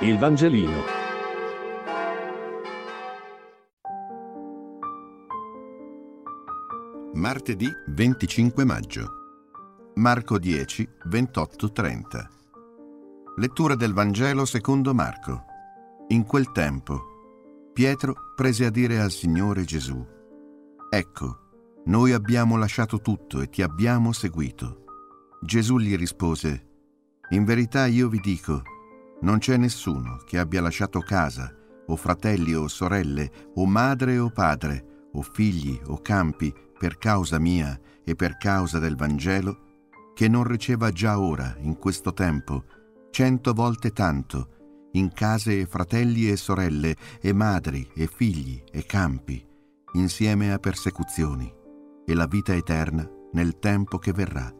Il 0.00 0.18
Vangelino. 0.18 0.82
Martedì 7.14 7.66
25 7.86 8.64
maggio. 8.66 9.10
Marco 9.94 10.38
10, 10.38 10.86
28, 11.04 11.72
30. 11.72 12.30
Lettura 13.36 13.74
del 13.74 13.94
Vangelo 13.94 14.44
secondo 14.44 14.92
Marco. 14.92 15.44
In 16.08 16.26
quel 16.26 16.52
tempo, 16.52 17.70
Pietro 17.72 18.34
prese 18.34 18.66
a 18.66 18.70
dire 18.70 19.00
al 19.00 19.10
Signore 19.10 19.64
Gesù, 19.64 20.06
Ecco, 20.90 21.38
noi 21.86 22.12
abbiamo 22.12 22.58
lasciato 22.58 23.00
tutto 23.00 23.40
e 23.40 23.48
ti 23.48 23.62
abbiamo 23.62 24.12
seguito. 24.12 24.84
Gesù 25.40 25.78
gli 25.78 25.96
rispose, 25.96 26.66
In 27.30 27.44
verità 27.44 27.86
io 27.86 28.10
vi 28.10 28.20
dico, 28.20 28.62
non 29.20 29.38
c'è 29.38 29.56
nessuno 29.56 30.18
che 30.24 30.38
abbia 30.38 30.60
lasciato 30.60 31.00
casa, 31.00 31.52
o 31.86 31.96
fratelli 31.96 32.54
o 32.54 32.68
sorelle, 32.68 33.30
o 33.54 33.66
madre 33.66 34.18
o 34.18 34.30
padre, 34.30 35.08
o 35.12 35.22
figli 35.22 35.80
o 35.86 36.00
campi, 36.00 36.52
per 36.78 36.98
causa 36.98 37.38
mia 37.38 37.78
e 38.04 38.14
per 38.14 38.36
causa 38.36 38.78
del 38.78 38.96
Vangelo, 38.96 39.64
che 40.14 40.28
non 40.28 40.44
riceva 40.44 40.90
già 40.90 41.18
ora, 41.18 41.56
in 41.60 41.78
questo 41.78 42.12
tempo, 42.12 42.64
cento 43.10 43.52
volte 43.52 43.92
tanto, 43.92 44.88
in 44.92 45.12
case 45.12 45.60
e 45.60 45.66
fratelli 45.66 46.28
e 46.28 46.36
sorelle, 46.36 46.96
e 47.20 47.32
madri 47.32 47.88
e 47.94 48.06
figli 48.06 48.62
e 48.70 48.84
campi, 48.84 49.44
insieme 49.92 50.52
a 50.52 50.58
persecuzioni, 50.58 51.52
e 52.04 52.14
la 52.14 52.26
vita 52.26 52.54
eterna 52.54 53.08
nel 53.32 53.58
tempo 53.58 53.98
che 53.98 54.12
verrà. 54.12 54.52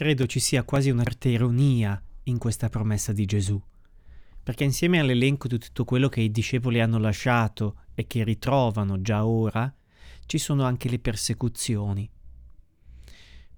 Credo 0.00 0.26
ci 0.26 0.40
sia 0.40 0.62
quasi 0.62 0.88
un'arte 0.88 1.28
ironia 1.28 2.02
in 2.22 2.38
questa 2.38 2.70
promessa 2.70 3.12
di 3.12 3.26
Gesù, 3.26 3.62
perché 4.42 4.64
insieme 4.64 4.98
all'elenco 4.98 5.46
di 5.46 5.58
tutto 5.58 5.84
quello 5.84 6.08
che 6.08 6.22
i 6.22 6.30
discepoli 6.30 6.80
hanno 6.80 6.96
lasciato 6.96 7.82
e 7.94 8.06
che 8.06 8.24
ritrovano 8.24 9.02
già 9.02 9.26
ora, 9.26 9.70
ci 10.24 10.38
sono 10.38 10.64
anche 10.64 10.88
le 10.88 11.00
persecuzioni. 11.00 12.10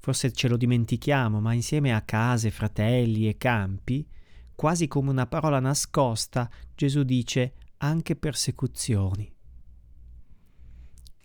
Forse 0.01 0.33
ce 0.33 0.49
lo 0.49 0.57
dimentichiamo, 0.57 1.41
ma 1.41 1.53
insieme 1.53 1.95
a 1.95 2.03
case, 2.03 2.51
fratelli 2.51 3.29
e 3.29 3.37
campi, 3.37 4.05
quasi 4.57 4.89
come 4.89 5.11
una 5.11 5.29
parola 5.29 5.61
nascosta, 5.61 6.51
Gesù 6.75 7.05
dice 7.05 7.55
anche 7.77 8.17
persecuzioni. 8.17 9.33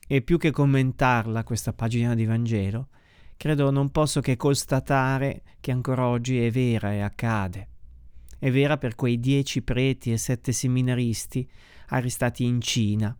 E 0.09 0.21
più 0.21 0.37
che 0.37 0.52
commentarla 0.52 1.43
questa 1.43 1.73
pagina 1.73 2.13
di 2.13 2.25
Vangelo, 2.25 2.89
credo 3.38 3.69
non 3.69 3.91
posso 3.91 4.19
che 4.19 4.35
constatare 4.35 5.43
che 5.61 5.71
ancora 5.71 6.07
oggi 6.07 6.43
è 6.43 6.52
vera 6.52 6.91
e 6.91 7.02
accade. 7.02 7.69
È 8.39 8.52
vera 8.52 8.77
per 8.77 8.95
quei 8.95 9.19
dieci 9.19 9.61
preti 9.61 10.11
e 10.11 10.17
sette 10.17 10.52
seminaristi 10.52 11.49
arrestati 11.89 12.43
in 12.43 12.59
Cina. 12.59 13.15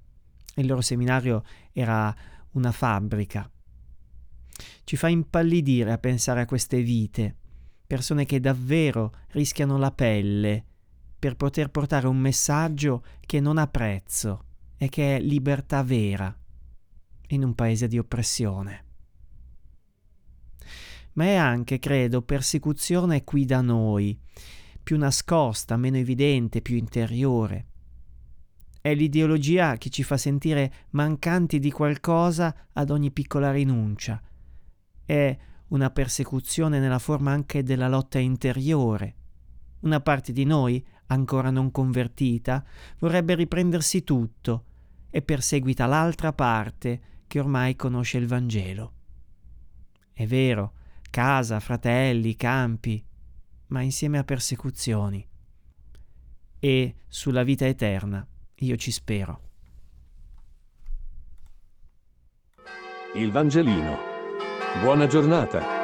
Il 0.56 0.66
loro 0.66 0.82
seminario 0.82 1.44
era 1.72 2.14
una 2.52 2.72
fabbrica. 2.72 3.50
Ci 4.84 4.96
fa 4.96 5.08
impallidire 5.08 5.92
a 5.92 5.98
pensare 5.98 6.42
a 6.42 6.46
queste 6.46 6.82
vite, 6.82 7.36
persone 7.86 8.26
che 8.26 8.40
davvero 8.40 9.14
rischiano 9.30 9.78
la 9.78 9.92
pelle 9.92 10.66
per 11.20 11.36
poter 11.36 11.70
portare 11.70 12.08
un 12.08 12.18
messaggio 12.18 13.04
che 13.22 13.40
non 13.40 13.58
ha 13.58 13.68
prezzo 13.68 14.46
e 14.78 14.90
che 14.90 15.18
è 15.18 15.20
libertà 15.20 15.84
vera 15.84 16.36
in 17.30 17.44
un 17.44 17.54
paese 17.54 17.88
di 17.88 17.98
oppressione 17.98 18.86
ma 21.18 21.26
è 21.26 21.36
anche, 21.36 21.80
credo, 21.80 22.22
persecuzione 22.22 23.24
qui 23.24 23.46
da 23.46 23.62
noi, 23.62 24.18
più 24.82 24.98
nascosta, 24.98 25.76
meno 25.76 25.98
evidente, 25.98 26.62
più 26.62 26.76
interiore. 26.76 27.66
È 28.80 28.94
l'ideologia 28.94 29.78
che 29.78 29.90
ci 29.90 30.04
fa 30.04 30.16
sentire 30.16 30.86
mancanti 30.92 31.60
di 31.60 31.72
qualcosa 31.72 32.56
ad 32.72 32.92
ogni 32.92 33.12
piccola 33.12 33.52
rinuncia. 33.52 34.22
È 35.04 35.38
una 35.70 35.90
persecuzione 35.90 36.80
nella 36.80 37.00
forma 37.00 37.32
anche 37.32 37.64
della 37.64 37.90
lotta 37.90 38.20
interiore. 38.20 39.16
Una 39.82 40.00
parte 40.00 40.32
di 40.32 40.46
noi, 40.46 40.86
ancora 41.08 41.50
non 41.50 41.72
convertita, 41.72 42.64
vorrebbe 43.00 43.34
riprendersi 43.34 44.04
tutto 44.04 44.66
e 45.10 45.24
perseguita 45.24 45.88
l'altra 45.88 46.32
parte 46.32 47.02
che 47.26 47.40
ormai 47.40 47.76
conosce 47.76 48.20
il 48.20 48.28
Vangelo. 48.28 48.94
È 50.14 50.26
vero, 50.26 50.74
casa, 51.18 51.60
fratelli, 51.60 52.36
campi, 52.36 53.04
ma 53.70 53.82
insieme 53.82 54.20
a 54.20 54.24
persecuzioni. 54.24 55.28
E 56.60 56.96
sulla 57.08 57.42
vita 57.42 57.66
eterna 57.66 58.24
io 58.58 58.78
ci 58.78 58.92
spero. 58.92 59.42
Il 63.16 63.32
Vangelino. 63.32 63.98
Buona 64.80 65.08
giornata. 65.08 65.77